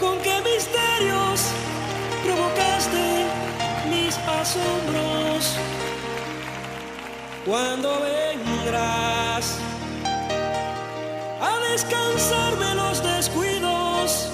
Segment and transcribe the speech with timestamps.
[0.00, 1.40] ¿Con qué misterios
[2.24, 3.26] provocaste
[3.88, 5.56] mis asombros?
[7.46, 9.56] ¿Cuándo vendrás
[11.40, 14.28] a descansarme los descuidos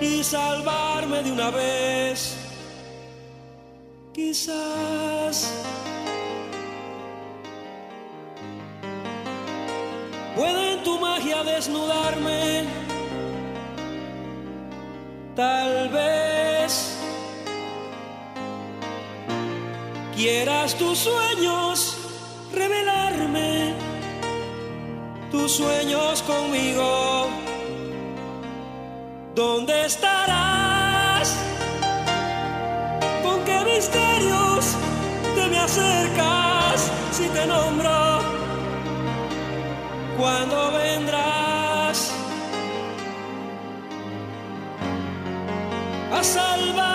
[0.00, 2.34] y salvarme de una vez?
[4.12, 5.52] Quizás
[11.44, 12.64] desnudarme.
[15.36, 16.98] Tal vez
[20.14, 21.96] quieras tus sueños
[22.52, 23.74] revelarme,
[25.30, 27.28] tus sueños conmigo.
[29.34, 31.36] ¿Dónde estarás?
[33.22, 34.76] ¿Con qué misterios
[35.34, 38.20] te me acercas si te nombro?
[40.18, 41.29] ¿Cuándo vendrás
[46.20, 46.89] a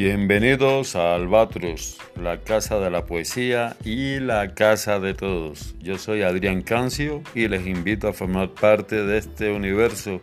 [0.00, 5.74] Bienvenidos a Albatros, la casa de la poesía y la casa de todos.
[5.80, 10.20] Yo soy Adrián Cancio y les invito a formar parte de este universo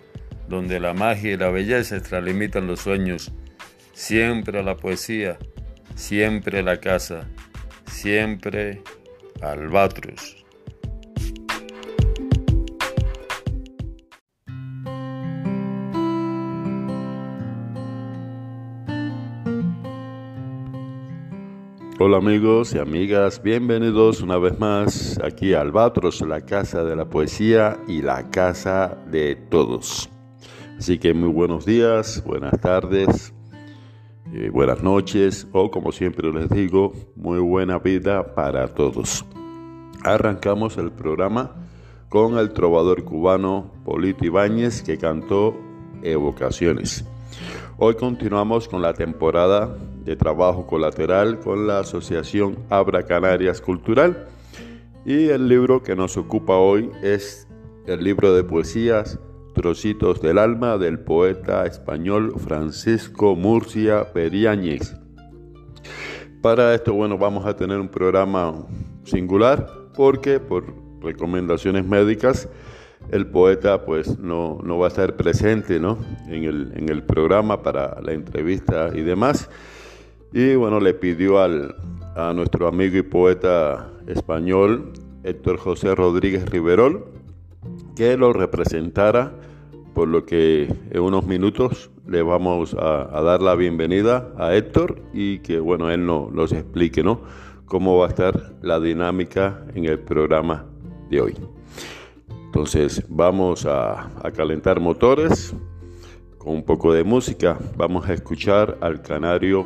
[0.47, 3.33] donde la magia y la belleza extralimitan los sueños.
[3.91, 5.37] Siempre la poesía,
[5.93, 7.27] siempre la casa,
[7.85, 8.81] siempre
[9.41, 10.44] Albatros.
[22.07, 27.09] Hola amigos y amigas, bienvenidos una vez más aquí a Albatros, la casa de la
[27.09, 30.07] poesía y la casa de todos.
[30.77, 33.33] Así que muy buenos días, buenas tardes,
[34.31, 39.25] eh, buenas noches o como siempre les digo, muy buena vida para todos.
[40.03, 41.55] Arrancamos el programa
[42.09, 45.57] con el trovador cubano Polito Ibáñez que cantó
[46.03, 47.03] Evocaciones.
[47.79, 54.27] Hoy continuamos con la temporada de trabajo colateral con la Asociación Abra Canarias Cultural
[55.03, 57.47] y el libro que nos ocupa hoy es
[57.87, 59.19] el libro de poesías
[59.53, 64.95] Trocitos del Alma del poeta español Francisco Murcia Periáñez.
[66.41, 68.67] Para esto, bueno, vamos a tener un programa
[69.03, 70.65] singular porque por
[71.01, 72.49] recomendaciones médicas
[73.11, 75.97] el poeta pues no, no va a estar presente ¿no?
[76.27, 79.49] en, el, en el programa para la entrevista y demás.
[80.33, 81.75] Y bueno, le pidió al,
[82.15, 84.93] a nuestro amigo y poeta español
[85.23, 87.05] Héctor José Rodríguez Riverol
[87.95, 89.33] que lo representara,
[89.93, 95.39] por lo que en unos minutos le vamos a, dar la bienvenida a Héctor y
[95.39, 97.21] que bueno, él no, nos explique ¿no?
[97.65, 100.65] cómo va a estar la dinámica en el programa
[101.09, 101.35] de hoy.
[102.45, 105.55] Entonces vamos a, calentar motores
[106.37, 107.57] con un poco de música.
[107.75, 109.65] Vamos a escuchar al canario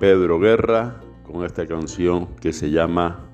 [0.00, 3.30] Pedro Guerra con esta canción que se llama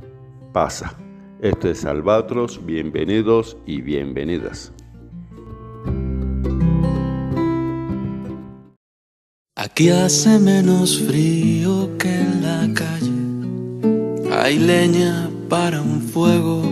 [0.52, 0.98] Pasa.
[1.40, 4.72] Esto es Albatros, bienvenidos y bienvenidas.
[9.56, 14.36] Aquí hace menos frío que en la calle.
[14.42, 16.62] Hay leña para un fuego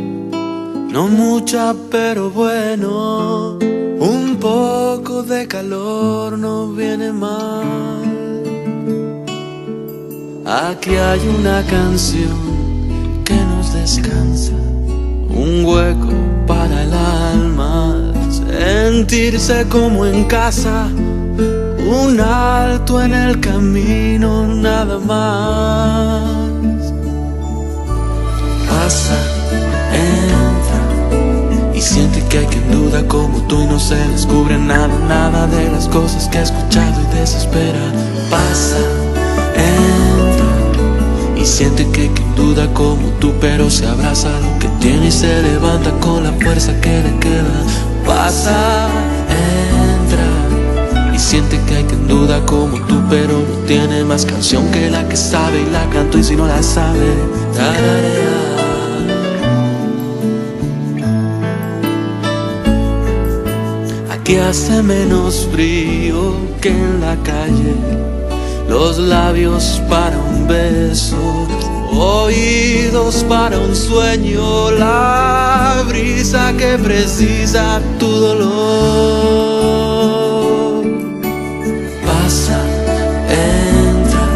[0.94, 8.23] no mucha, pero bueno, un poco de calor no viene mal.
[10.46, 16.12] Aquí hay una canción que nos descansa, un hueco
[16.46, 18.12] para el alma.
[18.28, 20.88] sentirse como en casa,
[21.86, 26.92] un alto en el camino, nada más.
[28.68, 29.16] Pasa,
[29.94, 35.46] entra y siente que hay quien duda como tú y no se descubre nada, nada
[35.46, 37.80] de las cosas que ha escuchado y desespera.
[38.28, 38.76] Pasa,
[39.56, 39.93] entra
[41.44, 45.12] y siente que hay quien duda como tú, pero se abraza lo que tiene y
[45.12, 47.60] se levanta con la fuerza que le queda.
[48.06, 48.88] Pasa,
[49.28, 54.88] entra y siente que hay quien duda como tú, pero no tiene más canción que
[54.88, 57.12] la que sabe y la canto y si no la sabe,
[57.54, 58.24] tararea.
[64.10, 67.74] Aquí hace menos frío que en la calle,
[68.66, 71.46] los labios para beso,
[71.92, 78.44] oídos para un sueño, la brisa que precisa tu dolor.
[82.06, 82.60] Pasa,
[83.28, 84.28] entra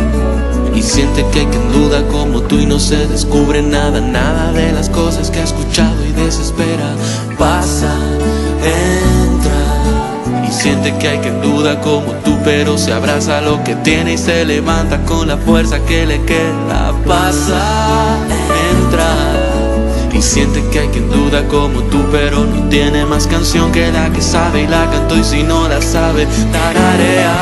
[0.75, 4.73] y siente que hay quien duda como tú y no se descubre nada, nada de
[4.73, 6.95] las cosas que ha escuchado y desespera.
[10.69, 14.45] Siente que hay quien duda como tú, pero se abraza lo que tiene y se
[14.45, 16.93] levanta con la fuerza que le queda.
[17.07, 18.19] Pasa,
[18.71, 19.09] entra
[20.13, 24.11] y siente que hay quien duda como tú, pero no tiene más canción que la
[24.11, 27.35] que sabe y la cantó y si no la sabe, tararea.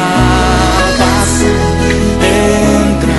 [0.96, 1.50] Pasa,
[2.23, 3.17] entra.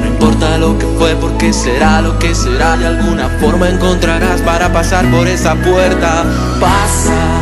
[0.00, 2.76] No importa lo que fue, porque será lo que será.
[2.76, 6.24] De alguna forma encontrarás para pasar por esa puerta.
[6.60, 7.33] Pasa.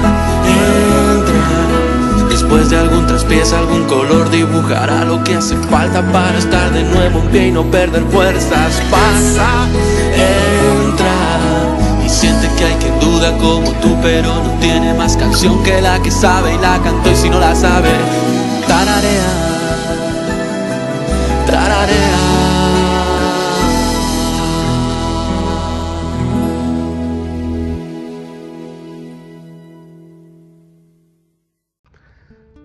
[2.52, 7.20] Después de algún traspiés, algún color dibujará lo que hace falta para estar de nuevo
[7.20, 8.78] en pie y no perder fuerzas.
[8.90, 9.48] Pasa,
[10.12, 15.80] entra y siente que hay quien duda como tú, pero no tiene más canción que
[15.80, 17.88] la que sabe y la cantó y si no la sabe,
[18.68, 19.51] tararea,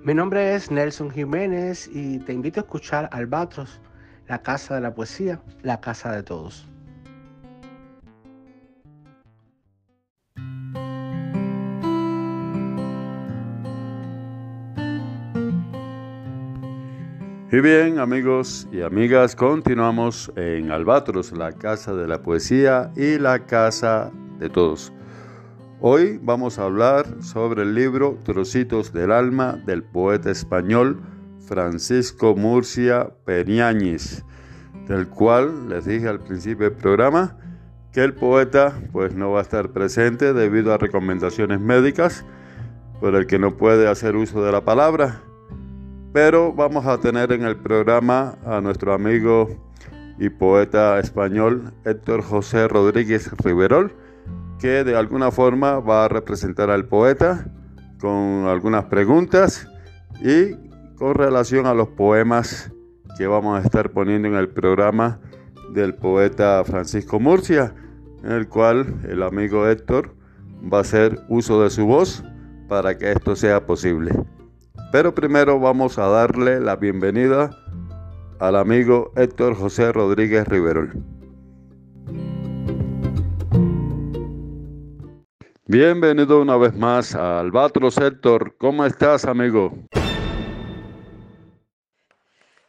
[0.08, 3.82] Mi nombre es Nelson Jiménez y te invito a escuchar Albatros,
[4.30, 6.66] la casa de la poesía, la casa de todos.
[17.52, 23.46] Y bien, amigos y amigas, continuamos en Albatros, la casa de la poesía y la
[23.46, 24.94] casa de todos.
[25.80, 31.00] Hoy vamos a hablar sobre el libro Trocitos del Alma del poeta español
[31.46, 34.26] Francisco Murcia Periáñez,
[34.88, 37.38] del cual les dije al principio del programa
[37.92, 42.26] que el poeta pues no va a estar presente debido a recomendaciones médicas
[43.00, 45.22] por el que no puede hacer uso de la palabra.
[46.12, 49.48] Pero vamos a tener en el programa a nuestro amigo
[50.18, 53.94] y poeta español Héctor José Rodríguez Riverol,
[54.60, 57.46] que de alguna forma va a representar al poeta
[58.00, 59.68] con algunas preguntas
[60.22, 60.54] y
[60.96, 62.72] con relación a los poemas
[63.18, 65.20] que vamos a estar poniendo en el programa
[65.74, 67.74] del poeta Francisco Murcia,
[68.24, 70.16] en el cual el amigo Héctor
[70.72, 72.24] va a hacer uso de su voz
[72.68, 74.12] para que esto sea posible.
[74.92, 77.52] Pero primero vamos a darle la bienvenida
[78.40, 81.17] al amigo Héctor José Rodríguez Riverol.
[85.70, 88.56] Bienvenido una vez más a Albatros Héctor.
[88.58, 89.74] ¿Cómo estás, amigo?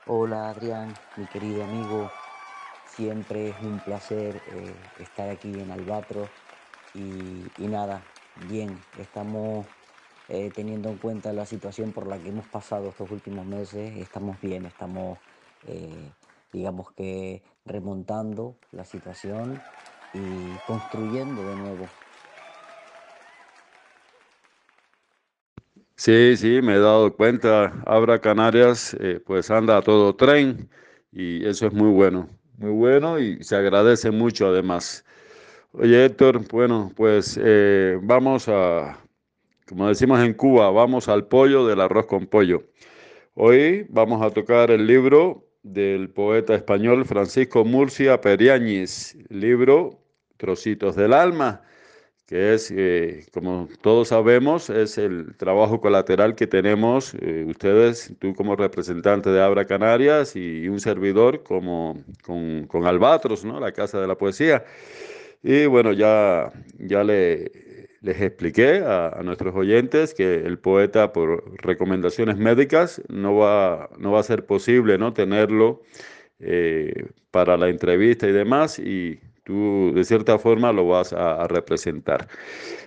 [0.05, 2.11] Hola Adrián, mi querido amigo.
[2.89, 6.29] Siempre es un placer eh, estar aquí en Albatros
[6.93, 8.03] y, nada,
[8.49, 9.65] bien, estamos
[10.29, 14.41] eh, teniendo en cuenta la situación por la que hemos pasado estos últimos meses, estamos
[14.41, 15.19] bien, estamos,
[15.69, 16.11] eh,
[16.53, 19.63] digamos que, remontando la situación
[20.13, 21.87] y construyendo de nuevo.
[25.99, 27.73] Sí, sí, me he dado cuenta.
[27.85, 30.71] Abra Canarias, eh, pues anda a todo tren
[31.11, 35.05] y eso es muy bueno, muy bueno y se agradece mucho además.
[35.73, 38.97] Oye Héctor, bueno, pues eh, vamos a,
[39.69, 42.63] como decimos en Cuba, vamos al pollo del arroz con pollo.
[43.35, 50.01] Hoy vamos a tocar el libro del poeta español Francisco Murcia Periáñez, libro
[50.37, 51.63] Trocitos del Alma,
[52.29, 58.35] que es, eh, como todos sabemos, es el trabajo colateral que tenemos eh, ustedes, tú
[58.35, 63.59] como representante de Abra Canarias y un servidor como con, con Albatros, ¿no?
[63.59, 64.63] la Casa de la Poesía.
[65.43, 67.51] Y bueno, ya, ya le
[68.01, 74.21] les expliqué a, nuestros oyentes que el poeta por recomendaciones médicas no va, no va
[74.21, 75.13] a ser posible ¿no?
[75.13, 75.83] tenerlo
[76.39, 82.29] eh, para la entrevista y demás y tú de cierta forma lo vas a, representar.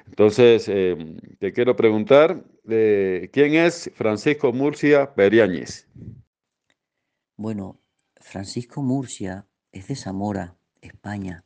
[0.05, 0.95] Entonces, eh,
[1.39, 5.87] te quiero preguntar, eh, ¿quién es Francisco Murcia Periáñez?
[7.35, 7.79] Bueno,
[8.15, 11.43] Francisco Murcia es de Zamora, España,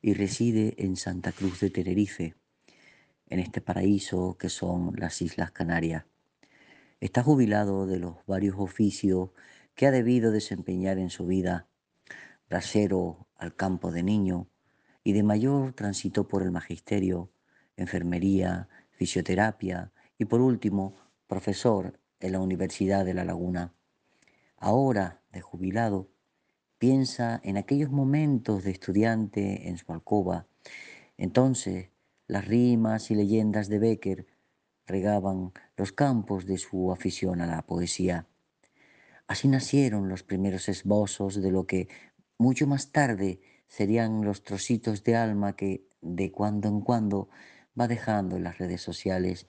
[0.00, 2.36] y reside en Santa Cruz de Tenerife
[3.28, 6.04] en este paraíso que son las Islas Canarias.
[7.00, 9.30] Está jubilado de los varios oficios
[9.74, 11.66] que ha debido desempeñar en su vida,
[12.48, 14.48] brasero al campo de niño
[15.04, 17.30] y de mayor transitó por el magisterio,
[17.76, 20.94] enfermería, fisioterapia y por último
[21.26, 23.74] profesor en la Universidad de La Laguna.
[24.56, 26.08] Ahora, de jubilado,
[26.78, 30.46] piensa en aquellos momentos de estudiante en su alcoba.
[31.16, 31.90] Entonces,
[32.26, 34.26] las rimas y leyendas de Becker
[34.86, 38.26] regaban los campos de su afición a la poesía.
[39.26, 41.88] Así nacieron los primeros esbozos de lo que
[42.38, 47.28] mucho más tarde serían los trocitos de alma que de cuando en cuando
[47.78, 49.46] va dejando en las redes sociales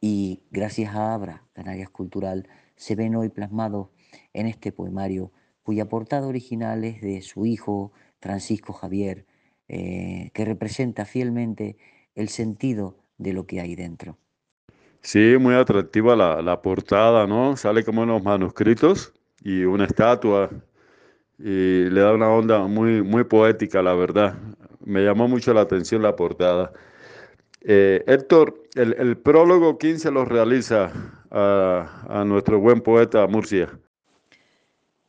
[0.00, 3.88] y gracias a Abra, Canarias Cultural, se ven hoy plasmados
[4.32, 9.26] en este poemario cuya portada original es de su hijo Francisco Javier,
[9.68, 11.76] eh, que representa fielmente
[12.14, 14.18] el sentido de lo que hay dentro.
[15.00, 17.56] Sí, muy atractiva la, portada, ¿no?
[17.56, 20.50] Sale como en los manuscritos y una estatua
[21.38, 24.36] y le da una onda muy, muy poética, la verdad.
[24.84, 26.72] Me llamó mucho la atención la portada.
[27.60, 30.92] Eh, Héctor, el, prólogo, ¿quién se lo realiza
[31.30, 33.78] a, a nuestro buen poeta Murcia?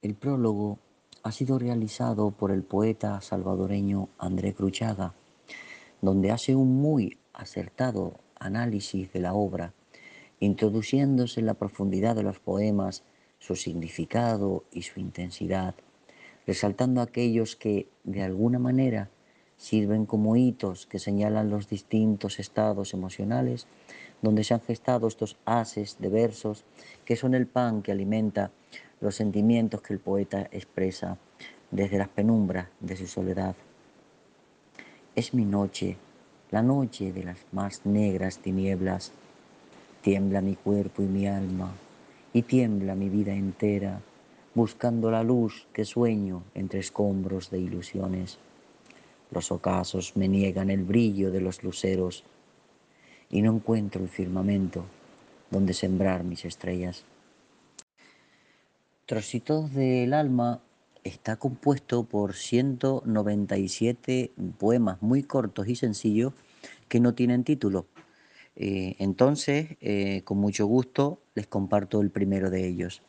[0.02, 0.80] El prólogo
[1.24, 5.14] ha sido realizado por el poeta salvadoreño André Cruchaga
[6.06, 9.74] donde hace un muy acertado análisis de la obra,
[10.40, 13.04] introduciéndose en la profundidad de los poemas,
[13.40, 15.76] su significado y su intensidad,
[16.48, 19.10] resaltando aquellos que, de alguna manera,
[19.58, 23.68] sirven como hitos que señalan los distintos estados emocionales
[24.22, 26.66] donde se han gestado estos haces de versos
[27.06, 28.52] que son el pan que alimenta
[29.00, 31.18] los sentimientos que el poeta expresa
[31.72, 33.56] desde las penumbras de su soledad.
[35.16, 35.98] Es mi noche,
[36.52, 39.12] la noche de las más negras tinieblas.
[40.02, 41.74] Tiembla mi cuerpo y mi alma,
[42.34, 44.02] y tiembla mi vida entera,
[44.56, 48.40] buscando la luz que sueño entre escombros de ilusiones.
[49.30, 52.24] Los ocasos me niegan el brillo de los luceros,
[53.30, 54.86] y no encuentro el firmamento
[55.52, 57.04] donde sembrar mis estrellas.
[59.06, 60.62] Trocitos del alma
[61.04, 66.32] está compuesto por 197 poemas muy cortos y sencillos
[66.88, 67.88] que no tienen título.
[68.56, 73.02] Eh, entonces, eh, con mucho gusto, les comparto el primero de ellos.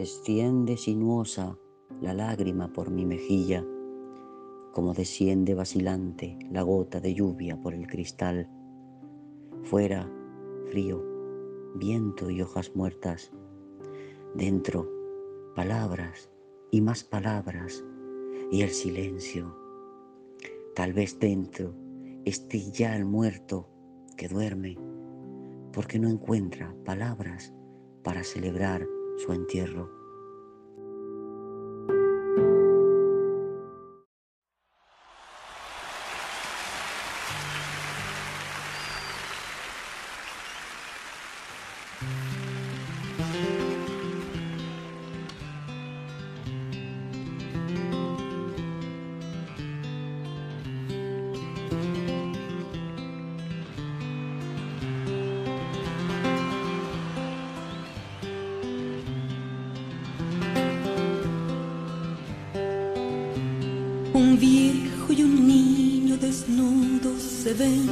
[0.00, 1.58] Desciende sinuosa
[2.00, 3.62] la lágrima por mi mejilla,
[4.72, 8.48] como desciende vacilante la gota de lluvia por el cristal.
[9.62, 10.10] Fuera,
[10.70, 11.04] frío,
[11.74, 13.30] viento y hojas muertas.
[14.34, 14.88] Dentro,
[15.54, 16.30] palabras
[16.70, 17.84] y más palabras
[18.50, 19.54] y el silencio.
[20.74, 21.74] Tal vez dentro
[22.24, 23.68] esté ya el muerto
[24.16, 24.78] que duerme
[25.74, 27.52] porque no encuentra palabras
[28.02, 28.88] para celebrar
[29.20, 29.99] su entierro.
[66.30, 67.88] Desnudos se ven.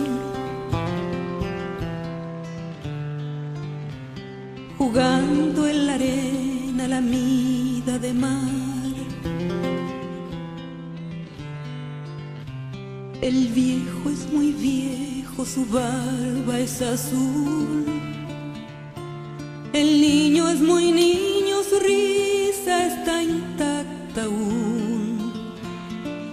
[4.79, 8.95] Jugando en la arena la mida de mar.
[13.21, 17.87] El viejo es muy viejo, su barba es azul.
[19.73, 24.79] El niño es muy niño, su risa está intacta aún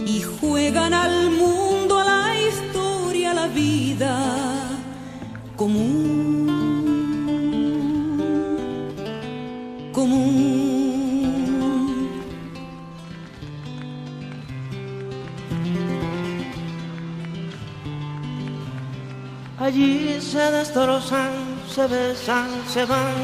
[0.06, 1.55] y juegan al mundo,
[21.76, 23.16] se besan, se van.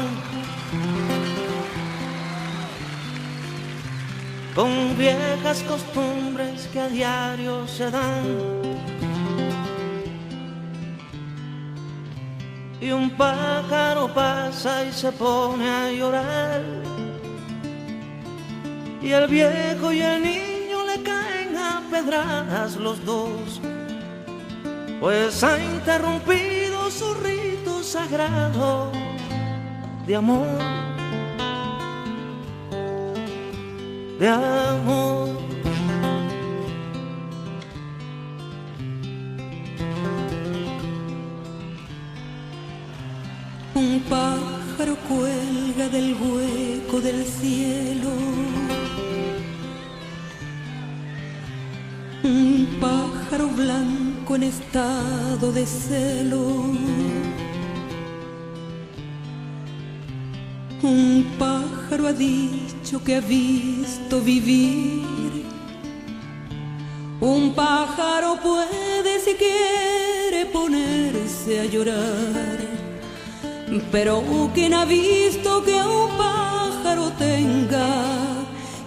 [4.54, 8.26] Con viejas costumbres que a diario se dan.
[12.78, 16.62] Y un pájaro pasa y se pone a llorar.
[19.00, 23.60] Y el viejo y el niño le caen a pedradas los dos
[25.00, 27.51] pues ha interrumpido su rito
[27.82, 28.92] sagrado
[30.06, 30.46] de amor,
[34.18, 35.28] de amor.
[43.74, 48.10] Un pájaro cuelga del hueco del cielo.
[52.22, 57.11] Un pájaro blanco en estado de celo.
[62.22, 65.44] Dicho que ha visto vivir.
[67.20, 72.58] Un pájaro puede si quiere ponerse a llorar.
[73.90, 74.22] Pero
[74.54, 77.90] quien ha visto que un pájaro tenga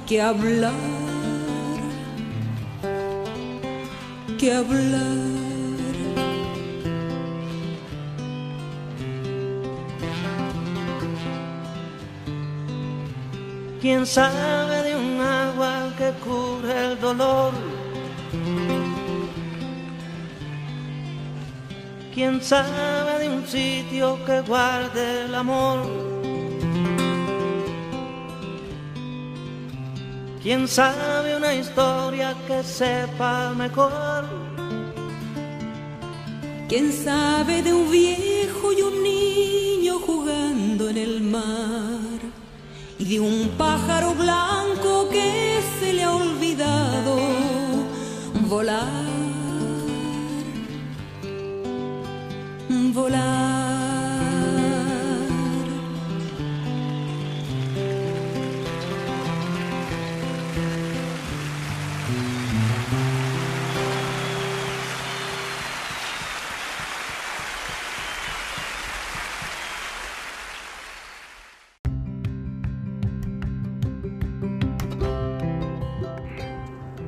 [0.08, 1.06] que hablar
[4.38, 5.25] que hablar.
[13.86, 17.54] ¿Quién sabe de un agua que cure el dolor?
[22.12, 25.86] ¿Quién sabe de un sitio que guarde el amor?
[30.42, 34.26] ¿Quién sabe una historia que sepa mejor?
[36.68, 42.05] ¿Quién sabe de un viejo y un niño jugando en el mar?
[42.98, 47.18] Y de un pájaro blanco que se le ha olvidado
[48.48, 49.04] volar.
[52.94, 53.45] Volar.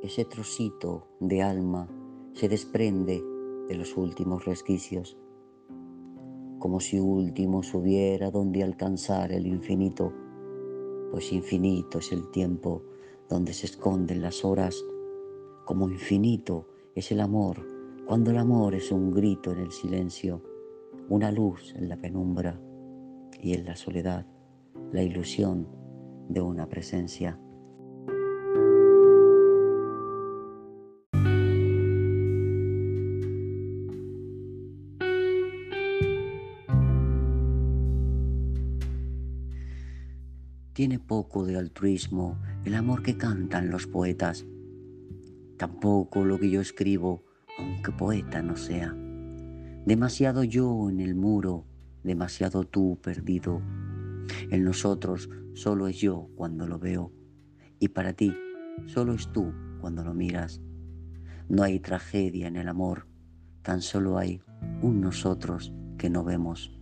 [0.08, 1.86] Ese trocito de alma
[2.32, 3.22] se desprende
[3.68, 5.18] de los últimos resquicios,
[6.60, 10.14] como si último subiera donde alcanzar el infinito,
[11.12, 12.84] pues infinito es el tiempo
[13.28, 14.82] donde se esconden las horas,
[15.66, 17.68] como infinito es el amor,
[18.06, 20.42] cuando el amor es un grito en el silencio,
[21.10, 22.58] una luz en la penumbra
[23.42, 24.26] y en la soledad,
[24.94, 25.68] la ilusión
[26.30, 27.38] de una presencia.
[40.78, 44.46] Tiene poco de altruismo el amor que cantan los poetas.
[45.58, 47.26] Tampoco lo que yo escribo,
[47.58, 48.96] aunque poeta no sea.
[49.88, 51.66] Demasiado yo en el muro,
[52.04, 53.60] demasiado tú perdido.
[54.52, 57.12] En nosotros solo es yo cuando lo veo
[57.80, 58.38] y para ti
[58.86, 60.62] solo es tú cuando lo miras.
[61.50, 63.08] No hay tragedia en el amor,
[63.64, 64.44] tan solo hay
[64.84, 66.77] un nosotros que no vemos.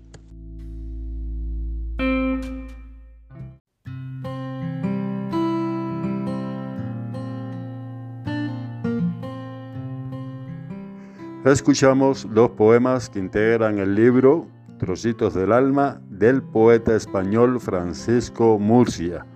[11.46, 14.48] Escuchamos los poemas que integran el libro
[14.80, 19.28] Trocitos del Alma del poeta español Francisco Murcia.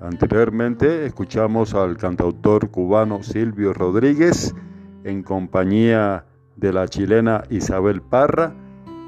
[0.00, 4.54] Anteriormente escuchamos al cantautor cubano Silvio Rodríguez
[5.02, 8.54] en compañía de la chilena Isabel Parra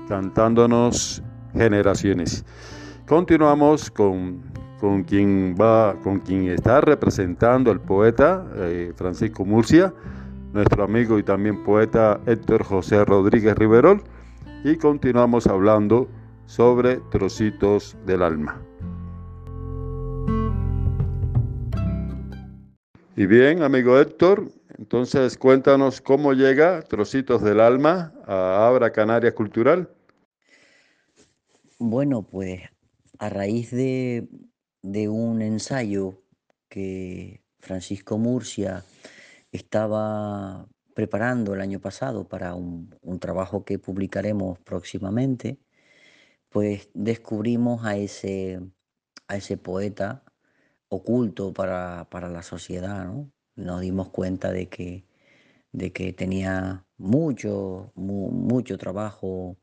[0.08, 2.44] cantándonos Generaciones.
[3.06, 4.42] Continuamos con,
[4.80, 9.94] con, quien, va, con quien está representando el poeta eh, Francisco Murcia
[10.52, 14.02] nuestro amigo y también poeta Héctor José Rodríguez Riverol
[14.64, 16.08] y continuamos hablando
[16.46, 18.60] sobre trocitos del alma.
[23.16, 29.90] Y bien, amigo Héctor, entonces cuéntanos cómo llega Trocitos del Alma a Abra Canarias Cultural.
[31.78, 32.62] Bueno, pues
[33.18, 34.26] a raíz de,
[34.82, 36.22] un ensayo
[36.70, 38.82] que Francisco Murcia
[39.52, 45.58] estaba preparando el año pasado para un, trabajo que publicaremos próximamente,
[46.48, 48.60] pues descubrimos a ese,
[49.28, 50.24] a ese poeta
[50.88, 53.30] oculto para, la sociedad, ¿no?
[53.56, 55.06] Nos dimos cuenta de que,
[55.72, 59.58] de que tenía mucho, mucho trabajo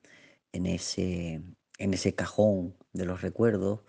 [0.54, 1.41] en ese,
[1.78, 3.82] en ese cajón de los recuerdos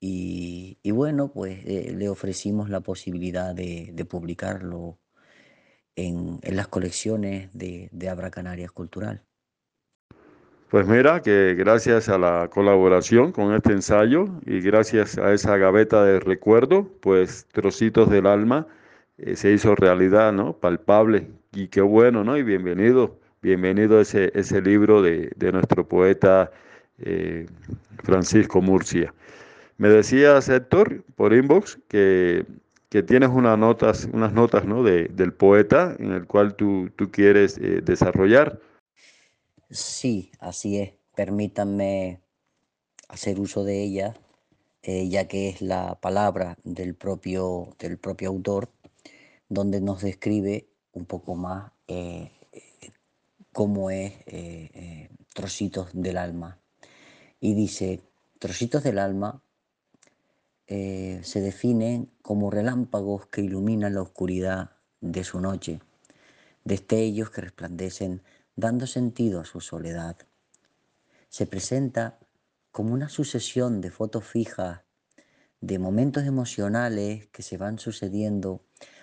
[0.00, 4.98] y, bueno, pues eh, le ofrecimos la posibilidad de, publicarlo
[6.06, 9.22] en, las colecciones de, de Abra Canarias Cultural.
[10.70, 16.04] Pues mira, que gracias a la colaboración con este ensayo y gracias a esa gaveta
[16.04, 18.68] de recuerdo, pues Trocitos del Alma
[19.18, 20.52] eh, se hizo realidad, ¿no?
[20.52, 21.26] Palpable.
[21.52, 22.36] Y qué bueno, ¿no?
[22.36, 26.52] Y bienvenido, bienvenido ese, ese libro de, nuestro poeta
[26.98, 27.46] eh,
[28.04, 29.12] Francisco Murcia.
[29.76, 32.46] Me decías, Héctor, por inbox, que,
[32.90, 34.82] tienes unas notas, unas notas ¿no?
[34.82, 38.60] del poeta en el cual tú, tú quieres eh, desarrollar.
[39.70, 40.92] Sí, así es.
[41.14, 42.20] Permítanme
[43.08, 44.16] hacer uso de ella,
[44.82, 48.70] eh, ya que es la palabra del propio, del propio autor,
[49.48, 52.32] donde nos describe un poco más eh,
[53.52, 54.14] cómo es
[55.32, 56.58] Trocitos del Alma.
[57.38, 58.00] Y dice,
[58.40, 59.40] Trocitos del Alma
[60.70, 65.80] se definen como relámpagos que iluminan la oscuridad de su noche,
[66.64, 68.22] destellos que resplandecen
[68.54, 70.16] dando sentido a su soledad.
[71.28, 72.20] Se presenta
[72.70, 74.82] como una sucesión de fotos fijas,
[75.60, 78.62] de momentos emocionales que se van sucediendo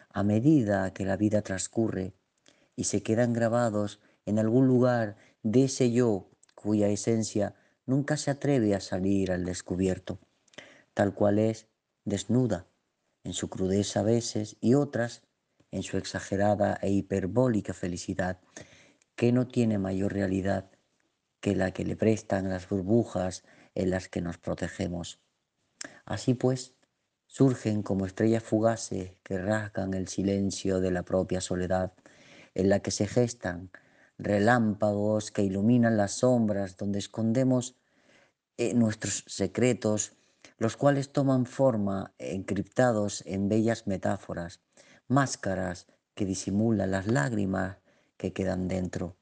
[0.09, 2.13] a medida que la vida transcurre
[2.77, 8.73] y se quedan grabados en algún lugar de ese yo cuya esencia nunca se atreve
[8.73, 10.19] a salir al descubierto,
[10.97, 11.67] tal cual es
[12.05, 12.65] desnuda,
[13.23, 15.21] en su crudeza a veces y otras
[15.69, 18.39] en su exagerada e hiperbólica felicidad,
[19.15, 20.71] que no tiene mayor realidad
[21.39, 23.43] que la que le prestan las burbujas
[23.75, 25.19] en las que nos protegemos.
[26.03, 26.73] Así pues,
[27.27, 31.93] surgen como estrellas fugaces que rasgan el silencio de la propia soledad,
[32.55, 33.69] en la que se gestan
[34.17, 37.75] relámpagos que iluminan las sombras donde escondemos
[38.57, 40.16] eh, nuestros secretos,
[40.57, 44.61] los cuales toman forma encriptados en bellas metáforas,
[45.07, 47.77] máscaras que disimulan las lágrimas
[48.17, 49.15] que quedan dentro.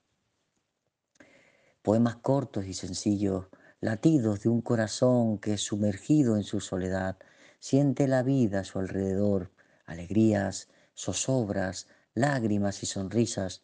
[1.82, 3.48] Poemas cortos y sencillos,
[3.80, 7.18] latidos de un corazón que sumergido en su soledad
[7.60, 9.52] siente la vida a su alrededor,
[9.86, 13.64] alegrías, zozobras, lágrimas y sonrisas,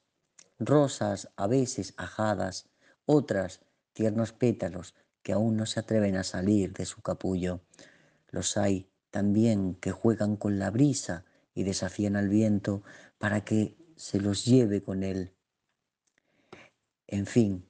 [0.59, 2.67] rosas a veces ajadas,
[3.05, 3.61] otras
[3.93, 4.93] tiernos pétalos
[5.23, 7.61] que aún no se atreven a salir de su capullo.
[8.29, 12.83] Los hay también que juegan con la brisa y desafían al viento
[13.17, 15.33] para que se los lleve con él.
[17.07, 17.67] En fin,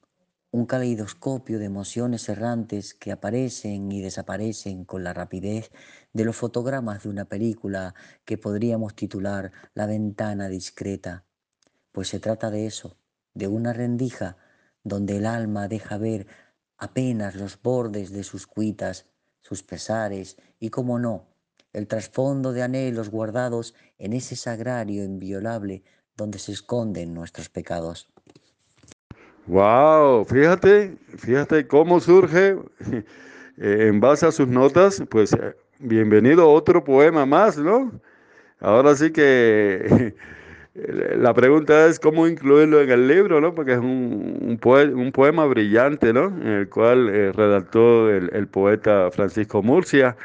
[0.51, 5.71] un caleidoscopio de emociones errantes que aparecen y desaparecen con la rapidez
[6.13, 11.25] de los fotogramas de una película que podríamos titular La ventana discreta,
[11.91, 12.97] pues se trata de eso,
[13.33, 14.37] de una rendija
[14.83, 16.27] donde el alma deja ver
[16.81, 19.05] apenas los bordes de sus cuitas,
[19.39, 21.27] sus pesares y, como no,
[21.73, 25.83] el trasfondo de anhelos guardados en ese sagrario inviolable
[26.17, 28.09] donde se esconden nuestros pecados.
[29.45, 32.57] Wow, fíjate, fíjate cómo surge
[33.57, 37.91] en base a sus notas, pues eh, bienvenido a otro poema más, ¿no?
[38.59, 40.15] Ahora sí que
[40.73, 43.53] la pregunta es cómo incluirlo en el libro, ¿no?
[43.53, 46.27] Porque es un, un, poema brillante, ¿no?
[46.27, 50.15] En el cual eh, redactó el, poeta Francisco Murcia.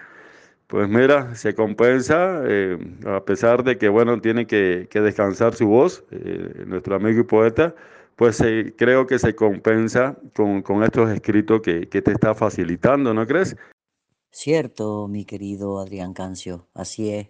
[0.69, 6.05] Pues mira, se compensa, eh, a pesar de que, bueno, tiene que, descansar su voz,
[6.13, 7.75] eh, nuestro amigo y poeta,
[8.15, 8.43] pues
[8.77, 13.57] creo que se compensa con, estos escritos que, te está facilitando, ¿no crees?
[14.31, 17.29] Cierto, mi querido Adrián Cancio, así es.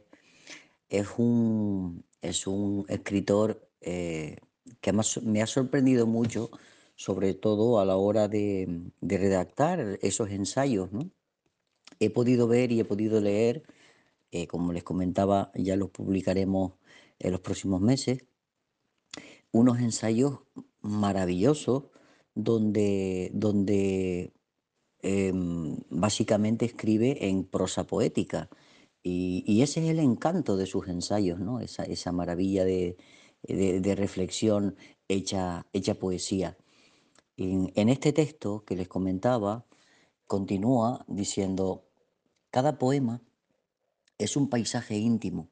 [0.88, 4.36] Es un, es un escritor eh,
[4.80, 6.50] que me ha sorprendido mucho,
[6.94, 11.10] sobre todo a la hora de, redactar esos ensayos, ¿no?
[12.00, 13.62] he podido ver y he podido leer,
[14.32, 16.72] eh, como les comentaba, ya los publicaremos
[17.18, 18.24] en los próximos meses,
[19.52, 20.40] unos ensayos
[20.80, 21.84] maravillosos
[22.34, 24.32] donde, donde
[25.00, 28.50] em, básicamente escribe en prosa poética.
[29.08, 31.60] Y, ese es el encanto de sus ensayos, ¿no?
[31.60, 32.96] esa, esa maravilla de,
[33.96, 34.74] reflexión
[35.06, 36.58] hecha, hecha poesía.
[37.36, 39.64] En, en este texto que les comentaba,
[40.26, 41.86] continúa diciendo,
[42.50, 43.22] cada poema
[44.18, 45.50] es un paisaje íntimo,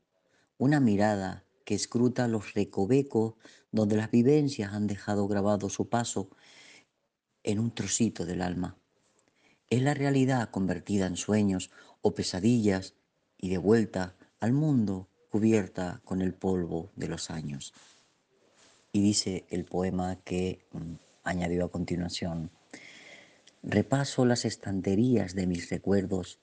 [0.58, 3.34] una mirada que escruta los recovecos
[3.70, 6.28] donde las vivencias han dejado grabado su paso
[7.44, 8.76] en un trocito del alma.
[9.70, 11.70] Es la realidad convertida en sueños
[12.02, 12.96] o pesadillas
[13.44, 17.74] y de vuelta al mundo cubierta con el polvo de los años.
[18.90, 22.50] Y dice el poema que mm, añadió a continuación,
[23.62, 26.40] repaso las estanterías de mis recuerdos,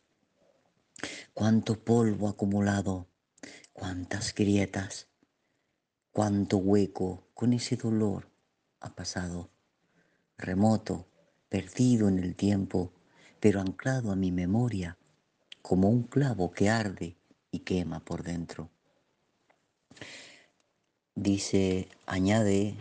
[1.33, 3.07] cuánto polvo acumulado,
[3.73, 5.07] cuántas grietas,
[6.11, 8.29] cuánto hueco con ese dolor
[8.79, 9.49] ha pasado,
[10.37, 11.07] remoto,
[11.49, 12.93] perdido en el tiempo,
[13.39, 14.99] pero anclado a mi memoria
[15.61, 17.17] como un clavo que arde
[17.51, 18.69] y quema por dentro.
[21.15, 22.77] Dice, añade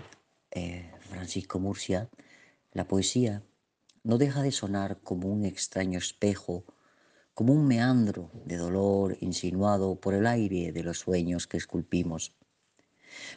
[0.51, 2.09] eh, Francisco Murcia,
[2.73, 3.43] la poesía
[4.03, 6.65] no deja de sonar como un extraño espejo,
[7.35, 12.37] como un meandro de dolor insinuado por el aire de los sueños que esculpimos.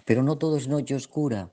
[0.06, 1.52] Pero no todo es noche oscura.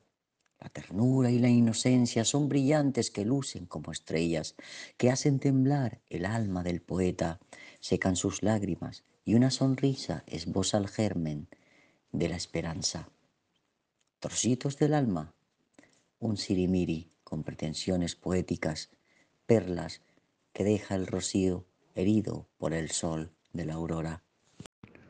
[0.60, 4.56] La ternura y la inocencia son brillantes que lucen como estrellas,
[4.98, 7.40] que hacen temblar el alma del poeta,
[7.80, 11.48] secan sus lágrimas y una sonrisa esboza el germen
[12.12, 13.08] de la esperanza.
[14.18, 15.32] Trocitos del alma,
[16.18, 18.90] un sirimiri con pretensiones poéticas,
[19.46, 20.02] perlas
[20.52, 24.22] que deja el rocío herido por el sol de la aurora.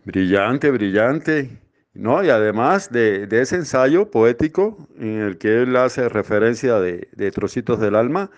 [0.04, 1.69] Brillante, brillante.
[2.00, 7.78] No, y además de, ese ensayo poético en el que él hace referencia de, trocitos
[7.78, 8.30] del alma,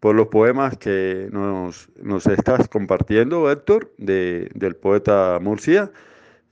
[0.00, 5.90] por los poemas que nos, estás compartiendo, Héctor, del poeta Murcia,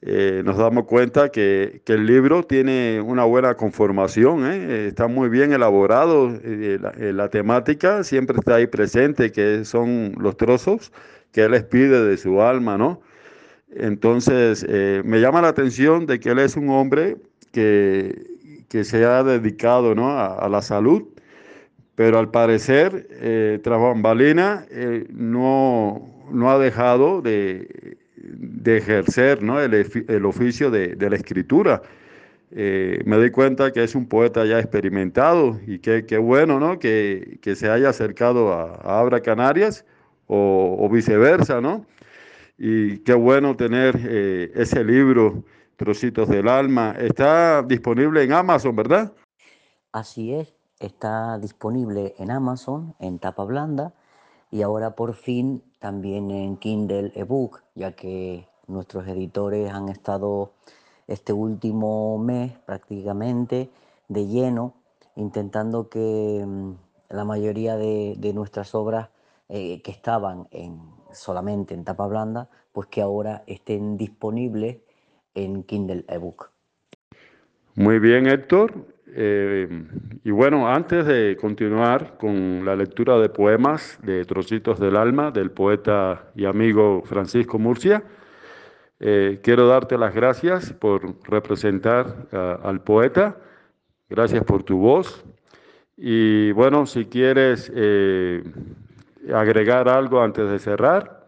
[0.02, 4.88] eh, nos damos cuenta que, el libro tiene una buena conformación, ¿eh?
[4.88, 6.78] está muy bien elaborado, eh,
[7.14, 10.92] la, temática siempre está ahí presente, que son los trozos
[11.32, 13.00] que él les pide de su alma, ¿no?
[13.76, 17.16] Entonces, eh, me llama la atención de que él es un hombre
[17.52, 18.32] que,
[18.82, 21.04] se ha dedicado a, la salud,
[21.94, 27.96] pero al parecer, eh, tras bambalina, eh, no, no, ha dejado de,
[28.64, 29.38] ejercer
[30.08, 31.82] el, oficio de, la escritura.
[32.50, 36.80] me doy cuenta que es un poeta ya experimentado y qué bueno ¿no?
[36.80, 39.84] que, se haya acercado a, a Abra Canarias
[40.26, 41.86] o, viceversa, ¿no?
[42.56, 45.44] Y qué bueno tener eh, ese libro,
[45.76, 46.94] Trocitos del Alma.
[46.98, 49.12] Está disponible en Amazon, ¿verdad?
[49.92, 53.94] Así es, está disponible en Amazon, en tapa blanda,
[54.50, 60.52] y ahora por fin también en Kindle ebook, ya que nuestros editores han estado
[61.06, 63.70] este último mes prácticamente
[64.08, 64.74] de lleno
[65.16, 66.72] intentando que mm,
[67.10, 69.10] la mayoría de, nuestras obras
[69.48, 70.80] eh, que estaban en,
[71.14, 74.78] solamente en tapa blanda, pues que ahora estén disponibles
[75.34, 76.50] en Kindle ebook.
[77.74, 78.72] Muy bien, Héctor.
[79.16, 79.68] Eh,
[80.24, 85.52] y bueno, antes de continuar con la lectura de poemas de Trocitos del Alma del
[85.52, 88.02] poeta y amigo Francisco Murcia,
[88.98, 93.36] eh, quiero darte las gracias por representar al poeta.
[94.08, 95.24] Gracias por tu voz.
[95.96, 97.70] Y bueno, si quieres
[99.32, 101.24] agregar algo antes de cerrar.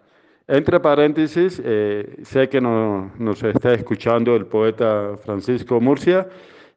[0.49, 6.29] Entre paréntesis, eh, sé que nos está escuchando el poeta Francisco Murcia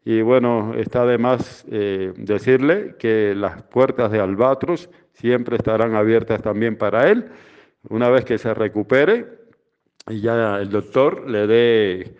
[0.03, 6.41] y bueno, está de más eh, decirle que las puertas de Albatros siempre estarán abiertas
[6.41, 7.29] también para él.
[7.89, 9.27] Una vez que se recupere
[10.07, 12.15] y ya el doctor le dé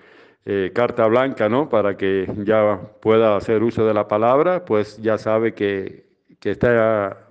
[0.46, 1.68] eh, carta blanca, ¿no?
[1.68, 6.06] Para que ya pueda hacer uso de la palabra, pues ya sabe que,
[6.40, 7.29] que está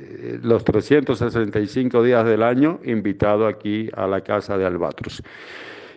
[0.00, 5.24] eh, los 365 días del año invitado aquí a la casa de Albatros.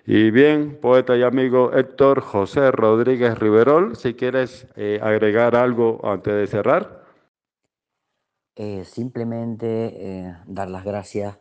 [0.08, 6.34] Y bien, poeta y amigo Héctor José Rodríguez Riverol, si quieres eh, agregar algo antes
[6.34, 7.04] de cerrar.
[8.56, 11.40] Eh, simplemente dar las gracias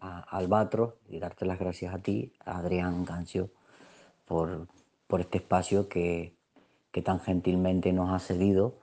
[0.00, 3.50] a Albatros y darte las gracias a ti, Adrián Gancio,
[4.24, 4.68] por,
[5.08, 6.36] por este espacio que,
[6.92, 8.78] que, tan gentilmente nos ha cedido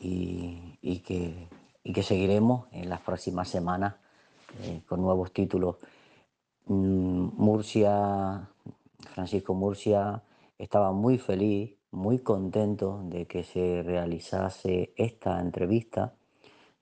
[0.00, 1.48] y, y que
[1.90, 3.96] y que seguiremos en las próximas semanas
[4.62, 5.78] eh, con nuevos títulos.
[6.66, 8.48] Mm, Murcia,
[9.12, 10.22] Francisco Murcia
[10.56, 16.14] estaba muy feliz, muy contento de que se realizase esta entrevista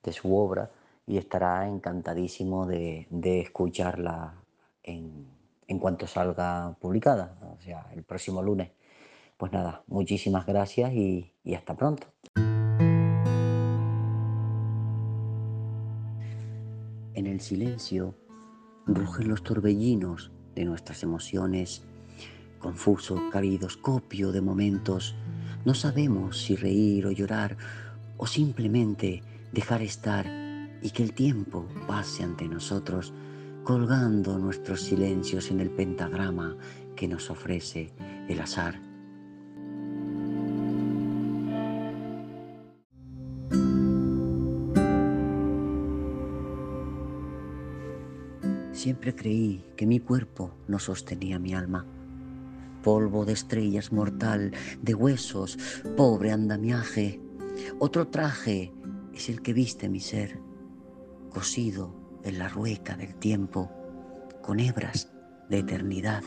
[0.03, 0.69] de su obra
[1.07, 3.07] y estará encantadísimo de,
[3.41, 4.35] escucharla
[4.83, 5.25] en,
[5.79, 8.69] cuanto salga publicada, o sea, el próximo lunes.
[9.37, 12.05] Pues nada, muchísimas gracias y hasta pronto.
[17.19, 18.15] En el silencio
[18.87, 21.83] rugen los torbellinos de nuestras emociones,
[22.59, 25.15] confuso caridoscopio de momentos.
[25.65, 27.57] No sabemos si reír o llorar
[28.15, 30.25] o simplemente dejar estar
[30.81, 33.11] y que el tiempo pase ante nosotros,
[33.65, 36.55] colgando nuestros silencios en el pentagrama
[36.95, 37.91] que nos ofrece
[38.29, 38.88] el azar.
[48.99, 51.85] Siempre creí que mi cuerpo no sostenía mi alma.
[52.83, 55.57] Polvo de estrellas mortal, de huesos,
[55.95, 57.21] pobre andamiaje.
[57.79, 58.73] Otro traje
[59.13, 60.41] es el que viste mi ser,
[61.29, 63.71] cosido en la rueca del tiempo,
[64.41, 65.09] con hebras
[65.47, 66.23] de eternidad.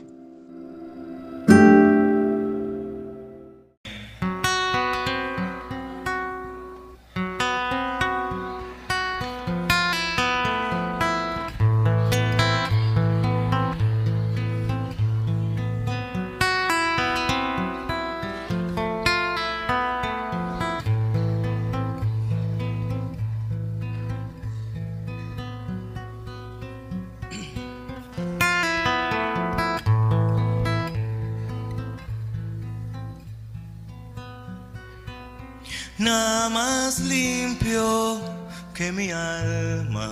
[38.82, 40.10] Que mi alma.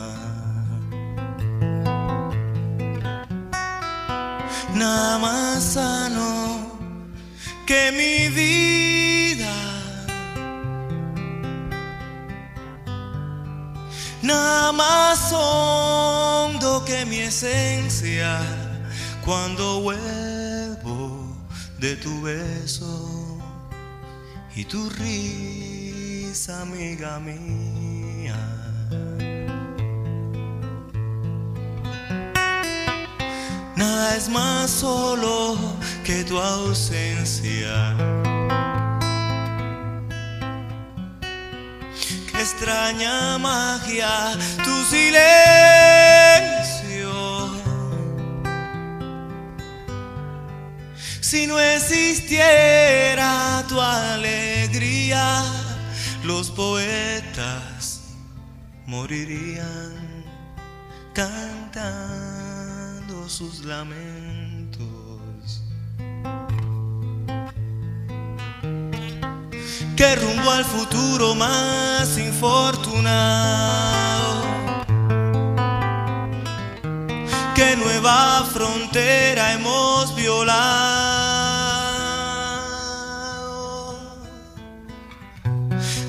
[4.72, 6.78] Nada más sano
[7.66, 9.56] que mi vida.
[14.22, 18.38] Nada más hondo que mi esencia
[19.24, 21.00] cuando vuelvo
[21.80, 22.92] de tu beso
[24.54, 27.69] y tu risa amiga mía.
[34.20, 35.56] Es más solo
[36.04, 37.96] que tu ausencia.
[42.30, 45.11] Qué extraña magia tu silencio.
[51.22, 53.33] Si no existiera
[53.68, 55.42] tu alegría
[56.24, 58.00] los poetas
[58.87, 59.94] morirían
[61.14, 62.39] cantando
[63.30, 64.80] sus lamentos.
[69.96, 72.82] Que rumbo al futuro más infortunado,
[77.54, 81.10] que nueva frontera hemos violado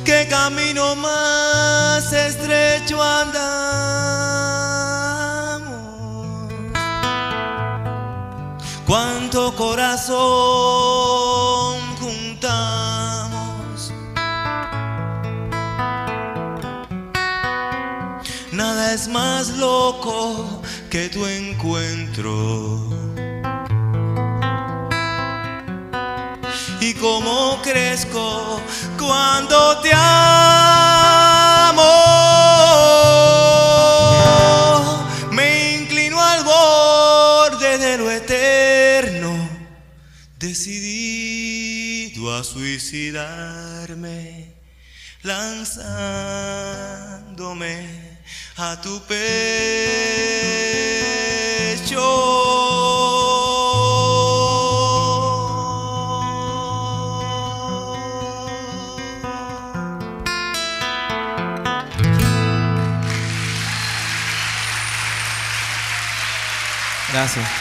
[0.04, 4.61] qué camino más estrecho andamos.
[9.32, 10.20] Cuánto corazón
[12.02, 13.94] juntamos.
[18.52, 22.78] Nada es más loco que tu encuentro.
[26.82, 28.60] y cómo crezco
[28.98, 30.81] cuando te amo.
[40.52, 43.40] Decidido a suicidarme,
[45.24, 46.18] lanzándome
[48.58, 49.22] a tu pecho.
[67.14, 67.61] Gracias.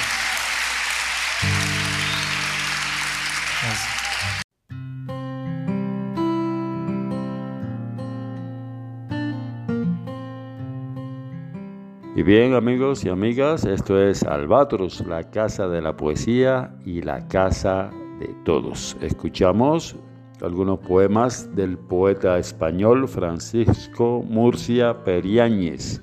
[12.21, 17.27] Y bien amigos y amigas, esto es Albatros, la casa de la poesía y la
[17.29, 18.95] casa de todos.
[19.01, 19.97] Escuchamos
[20.43, 26.03] algunos poemas del poeta español Francisco Murcia Periáñez,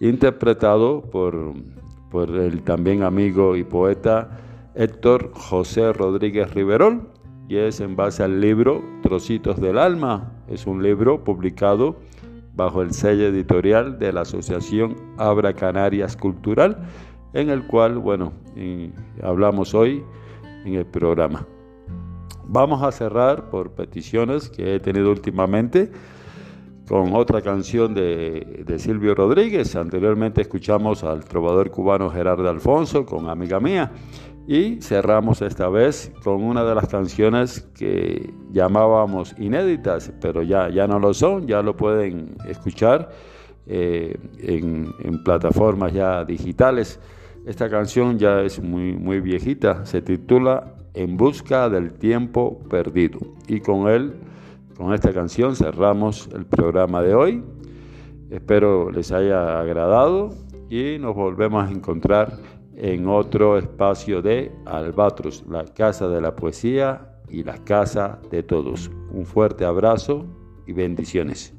[0.00, 1.54] interpretado por
[2.10, 4.28] por el también amigo y poeta
[4.74, 7.10] Héctor José Rodríguez Riverol
[7.48, 10.30] y es en base al libro Trocitos del Alma.
[10.46, 11.96] Es un libro publicado
[12.58, 16.76] bajo el sello editorial de la Asociación Abra Canarias Cultural,
[17.32, 18.32] en el cual, bueno,
[19.22, 20.02] hablamos hoy
[20.64, 21.46] en el programa.
[22.48, 25.88] Vamos a cerrar por peticiones que he tenido últimamente
[26.88, 29.76] con otra canción de, de, Silvio Rodríguez.
[29.76, 33.92] Anteriormente escuchamos al trovador cubano Gerardo Alfonso con Amiga Mía.
[34.50, 40.86] Y cerramos esta vez con una de las canciones que llamábamos inéditas, pero ya, ya
[40.86, 43.10] no lo son, ya lo pueden escuchar
[43.66, 46.98] eh, en, plataformas ya digitales.
[47.44, 53.18] Esta canción ya es muy, muy viejita, se titula En busca del tiempo perdido.
[53.48, 54.14] Y con él,
[54.78, 57.44] con esta canción cerramos el programa de hoy.
[58.30, 60.30] Espero les haya agradado
[60.70, 67.20] y nos volvemos a encontrar en otro espacio de Albatros, la casa de la poesía
[67.28, 68.90] y la casa de todos.
[69.10, 70.24] Un fuerte abrazo
[70.64, 71.57] y bendiciones.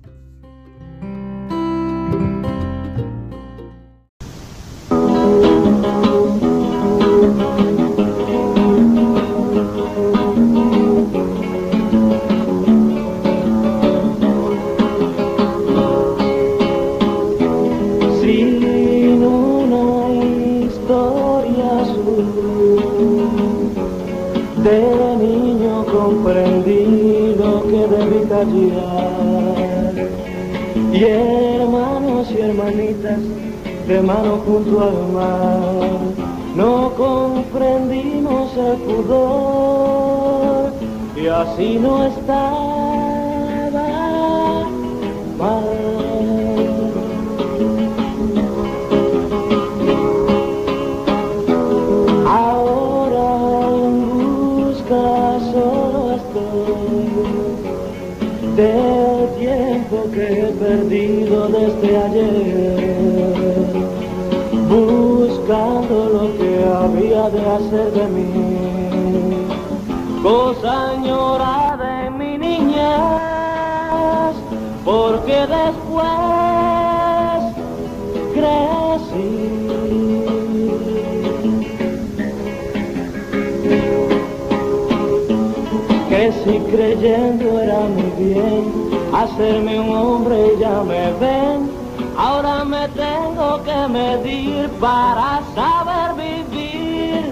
[86.09, 88.73] Que si creyendo era mi bien,
[89.13, 91.69] hacerme un hombre ya me ven.
[92.17, 97.31] Ahora me tengo que medir para saber vivir.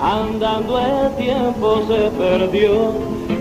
[0.00, 2.92] Andando el tiempo se perdió,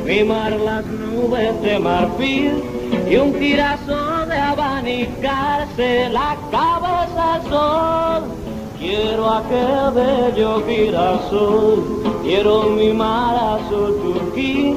[0.04, 2.64] mimar las nubes de marfil
[3.08, 4.11] y un tirazo
[4.92, 8.24] de abanicarse la cabeza al sol.
[8.78, 14.76] Quiero aquel bello girasol, quiero mimar azul turquí,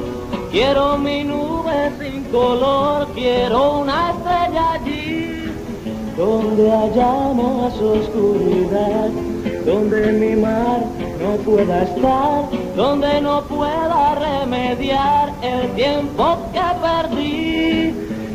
[0.51, 5.51] quiero mi nube sin color, quiero una estrella allí,
[6.15, 9.09] donde haya más oscuridad,
[9.65, 10.81] donde mi mar
[11.19, 12.43] no pueda estar,
[12.75, 17.04] donde no pueda remediar el tiempo que perdí.